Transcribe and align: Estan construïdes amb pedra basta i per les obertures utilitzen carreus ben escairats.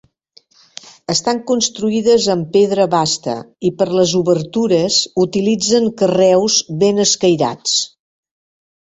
Estan 1.13 1.41
construïdes 1.49 2.23
amb 2.35 2.47
pedra 2.55 2.87
basta 2.93 3.35
i 3.69 3.73
per 3.81 3.87
les 3.97 4.13
obertures 4.21 4.97
utilitzen 5.25 5.87
carreus 6.01 6.57
ben 6.85 7.05
escairats. 7.05 7.77